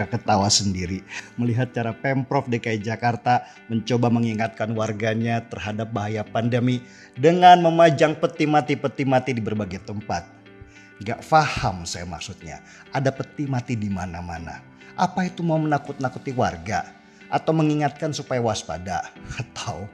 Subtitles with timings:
[0.00, 1.04] suka ketawa sendiri
[1.36, 6.80] melihat cara Pemprov DKI Jakarta mencoba mengingatkan warganya terhadap bahaya pandemi
[7.12, 10.24] dengan memajang peti mati-peti mati di berbagai tempat.
[11.04, 12.64] Gak paham saya maksudnya,
[12.96, 14.64] ada peti mati di mana-mana.
[14.96, 16.96] Apa itu mau menakut-nakuti warga?
[17.28, 19.12] Atau mengingatkan supaya waspada?
[19.36, 19.84] Atau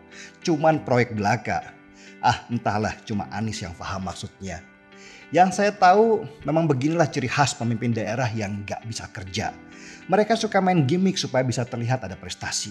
[0.47, 1.75] cuman proyek belaka?
[2.23, 4.63] Ah entahlah cuma Anis yang paham maksudnya.
[5.35, 9.51] Yang saya tahu memang beginilah ciri khas pemimpin daerah yang gak bisa kerja.
[10.07, 12.71] Mereka suka main gimmick supaya bisa terlihat ada prestasi.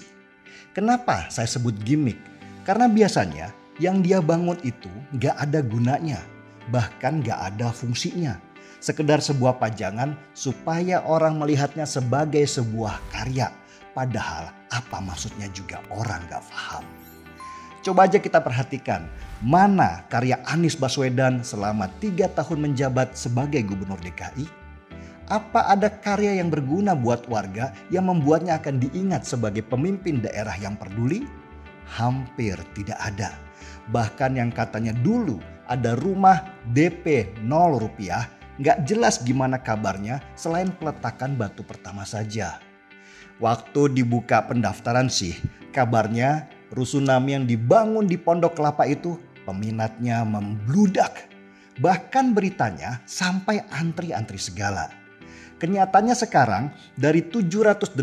[0.71, 2.15] Kenapa saya sebut gimmick?
[2.63, 4.87] Karena biasanya yang dia bangun itu
[5.19, 6.23] gak ada gunanya,
[6.71, 8.39] bahkan gak ada fungsinya.
[8.79, 13.51] Sekedar sebuah pajangan supaya orang melihatnya sebagai sebuah karya.
[13.91, 17.04] Padahal apa maksudnya juga orang gak paham.
[17.85, 19.05] Coba aja kita perhatikan
[19.45, 24.49] mana karya Anies Baswedan selama tiga tahun menjabat sebagai gubernur DKI?
[25.29, 30.73] Apa ada karya yang berguna buat warga yang membuatnya akan diingat sebagai pemimpin daerah yang
[30.73, 31.29] peduli?
[31.85, 33.37] Hampir tidak ada.
[33.93, 35.37] Bahkan yang katanya dulu
[35.69, 36.41] ada rumah
[36.73, 38.25] DP 0 rupiah,
[38.57, 42.57] nggak jelas gimana kabarnya selain peletakan batu pertama saja.
[43.37, 45.37] Waktu dibuka pendaftaran sih,
[45.69, 49.15] kabarnya rusunami yang dibangun di Pondok Kelapa itu
[49.47, 51.31] peminatnya membludak.
[51.79, 54.91] Bahkan beritanya sampai antri-antri segala.
[55.55, 56.63] Kenyataannya sekarang
[56.99, 57.95] dari 780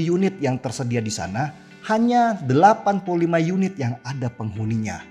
[0.00, 1.52] unit yang tersedia di sana,
[1.88, 3.04] hanya 85
[3.40, 5.04] unit yang ada penghuninya.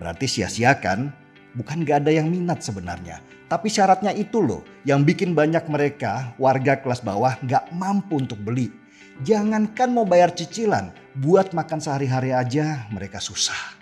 [0.00, 1.12] Berarti sia-sia kan?
[1.52, 3.20] Bukan gak ada yang minat sebenarnya.
[3.50, 8.79] Tapi syaratnya itu loh yang bikin banyak mereka warga kelas bawah gak mampu untuk beli.
[9.20, 13.76] Jangankan mau bayar cicilan, buat makan sehari-hari aja mereka susah.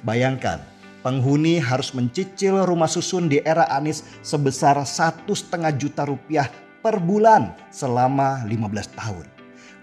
[0.00, 0.64] Bayangkan,
[1.04, 6.48] penghuni harus mencicil rumah susun di era Anies sebesar satu setengah juta rupiah
[6.80, 9.28] per bulan selama 15 tahun.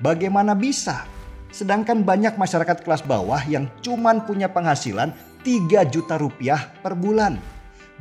[0.01, 1.05] Bagaimana bisa?
[1.53, 5.13] Sedangkan banyak masyarakat kelas bawah yang cuman punya penghasilan
[5.45, 7.37] 3 juta rupiah per bulan.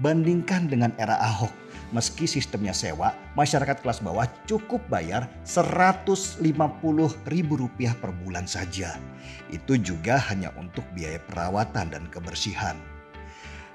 [0.00, 8.44] Bandingkan dengan era Ahok Meski sistemnya sewa, masyarakat kelas bawah cukup bayar Rp150.000 per bulan
[8.44, 9.00] saja.
[9.48, 12.76] Itu juga hanya untuk biaya perawatan dan kebersihan.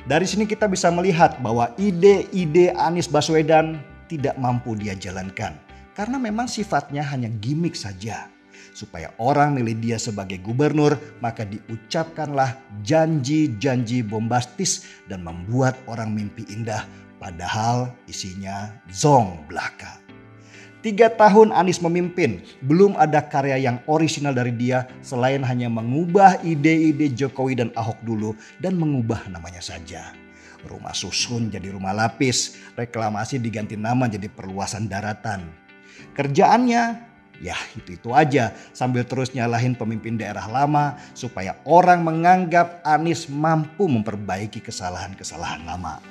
[0.05, 5.57] Dari sini kita bisa melihat bahwa ide-ide Anies Baswedan tidak mampu dia jalankan.
[5.97, 8.29] Karena memang sifatnya hanya gimmick saja.
[8.73, 16.81] Supaya orang milih dia sebagai gubernur, maka diucapkanlah janji-janji bombastis dan membuat orang mimpi indah
[17.23, 19.95] Padahal isinya zong belaka.
[20.83, 27.07] Tiga tahun Anies memimpin, belum ada karya yang orisinal dari dia selain hanya mengubah ide-ide
[27.15, 30.11] Jokowi dan Ahok dulu dan mengubah namanya saja.
[30.67, 35.47] Rumah susun jadi rumah lapis, reklamasi diganti nama jadi perluasan daratan.
[36.19, 36.83] Kerjaannya
[37.39, 44.59] ya itu-itu aja sambil terus nyalahin pemimpin daerah lama supaya orang menganggap Anies mampu memperbaiki
[44.59, 46.03] kesalahan-kesalahan lama.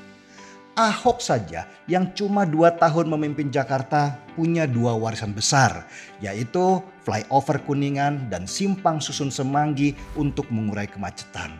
[0.72, 5.84] Ahok saja yang cuma dua tahun memimpin Jakarta punya dua warisan besar,
[6.16, 11.52] yaitu flyover Kuningan dan simpang susun Semanggi untuk mengurai kemacetan.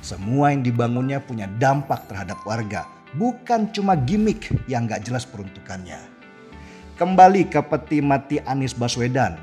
[0.00, 2.88] Semua yang dibangunnya punya dampak terhadap warga,
[3.20, 6.00] bukan cuma gimmick yang gak jelas peruntukannya.
[6.96, 9.36] Kembali ke peti mati Anies Baswedan.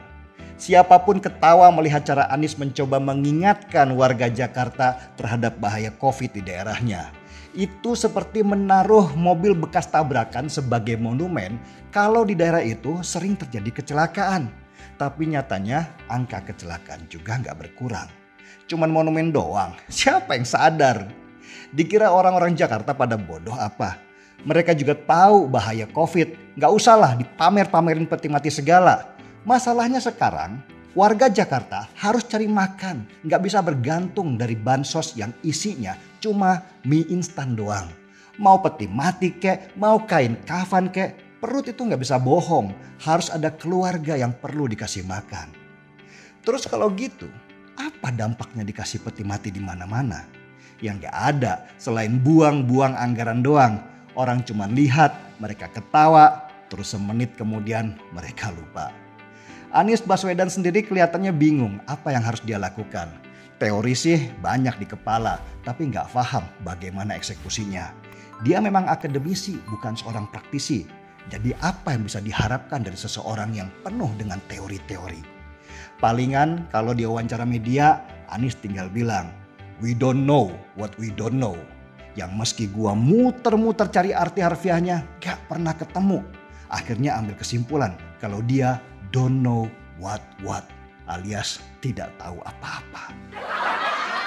[0.57, 7.13] Siapa pun ketawa melihat cara Anies mencoba mengingatkan warga Jakarta terhadap bahaya COVID di daerahnya
[7.53, 11.61] itu seperti menaruh mobil bekas tabrakan sebagai monumen
[11.93, 14.49] kalau di daerah itu sering terjadi kecelakaan.
[14.97, 18.09] Tapi nyatanya angka kecelakaan juga nggak berkurang.
[18.65, 21.09] Cuman monumen doang, siapa yang sadar?
[21.73, 23.97] Dikira orang-orang Jakarta pada bodoh apa?
[24.43, 29.15] Mereka juga tahu bahaya COVID, nggak usahlah dipamer-pamerin peti mati segala.
[29.47, 36.61] Masalahnya sekarang Warga Jakarta harus cari makan, nggak bisa bergantung dari bansos yang isinya cuma
[36.85, 37.89] mie instan doang.
[38.37, 42.77] Mau peti mati kek, mau kain kafan kek, perut itu nggak bisa bohong.
[43.01, 45.49] Harus ada keluarga yang perlu dikasih makan.
[46.45, 47.25] Terus kalau gitu,
[47.73, 50.29] apa dampaknya dikasih peti mati di mana-mana?
[50.77, 53.81] Yang nggak ada selain buang-buang anggaran doang.
[54.13, 59.02] Orang cuma lihat, mereka ketawa, terus semenit kemudian mereka lupa.
[59.73, 63.09] Anies Baswedan sendiri kelihatannya bingung apa yang harus dia lakukan.
[63.57, 67.89] Teori sih banyak di kepala, tapi nggak paham bagaimana eksekusinya.
[68.45, 70.85] Dia memang akademisi, bukan seorang praktisi.
[71.25, 75.25] Jadi apa yang bisa diharapkan dari seseorang yang penuh dengan teori-teori?
[75.97, 79.33] Palingan kalau dia wawancara media, Anies tinggal bilang,
[79.81, 81.57] we don't know what we don't know.
[82.13, 86.21] Yang meski gua muter-muter cari arti harfiahnya, gak pernah ketemu.
[86.69, 88.77] Akhirnya ambil kesimpulan kalau dia
[89.13, 89.69] don't know
[90.01, 90.65] what what
[91.07, 93.13] alias tidak tahu apa-apa.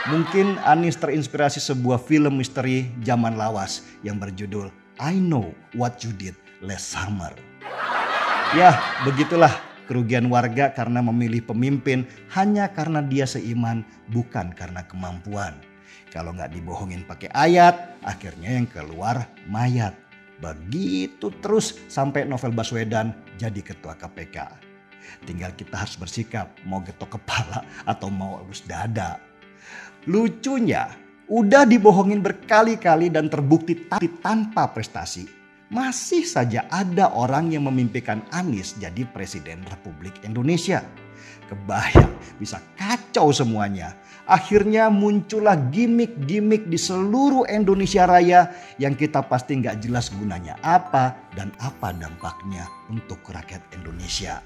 [0.07, 4.71] Mungkin Anis terinspirasi sebuah film misteri zaman lawas yang berjudul
[5.03, 7.35] I Know What You Did Last Summer.
[8.55, 9.51] Ya, begitulah
[9.91, 13.83] kerugian warga karena memilih pemimpin hanya karena dia seiman
[14.15, 15.59] bukan karena kemampuan.
[16.15, 19.99] Kalau nggak dibohongin pakai ayat, akhirnya yang keluar mayat.
[20.39, 23.11] Begitu terus sampai Novel Baswedan
[23.43, 24.66] jadi ketua KPK.
[25.25, 29.19] Tinggal kita harus bersikap mau getok kepala atau mau elus dada.
[30.07, 30.87] Lucunya,
[31.27, 33.89] udah dibohongin berkali-kali dan terbukti
[34.23, 35.27] tanpa prestasi.
[35.67, 40.79] Masih saja ada orang yang memimpikan Anies jadi Presiden Republik Indonesia.
[41.51, 43.99] Kebayang bisa kacau semuanya.
[44.27, 51.51] Akhirnya muncullah gimmick-gimmick di seluruh Indonesia Raya yang kita pasti nggak jelas gunanya apa dan
[51.63, 54.43] apa dampaknya untuk rakyat Indonesia.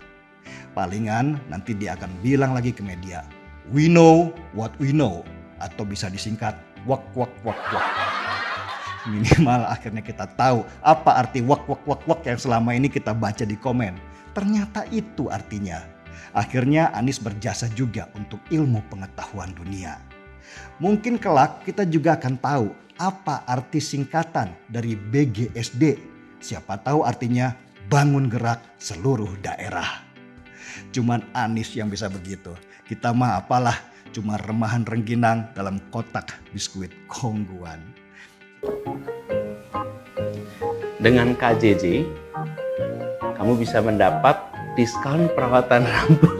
[0.72, 3.26] Palingan nanti dia akan bilang lagi ke media,
[3.74, 5.26] we know what we know
[5.60, 6.56] atau bisa disingkat
[6.88, 7.86] wak wak wak wak.
[9.08, 13.44] Minimal akhirnya kita tahu apa arti wak wak wak wak yang selama ini kita baca
[13.44, 13.96] di komen.
[14.36, 15.82] Ternyata itu artinya.
[16.30, 19.98] Akhirnya Anies berjasa juga untuk ilmu pengetahuan dunia.
[20.78, 22.66] Mungkin kelak kita juga akan tahu
[23.00, 25.98] apa arti singkatan dari BGSD.
[26.38, 27.56] Siapa tahu artinya
[27.90, 30.09] bangun gerak seluruh daerah.
[30.90, 32.54] Cuman Anies yang bisa begitu.
[32.86, 33.78] Kita mah apalah
[34.10, 37.78] cuma remahan rengginang dalam kotak biskuit kongguan.
[41.00, 42.04] Dengan KJJ,
[43.40, 44.36] kamu bisa mendapat
[44.76, 46.39] diskon perawatan rambut.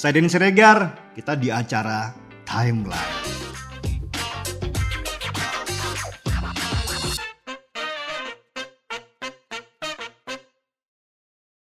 [0.00, 2.08] Saya Denny Siregar, kita di acara
[2.48, 3.19] Timeline.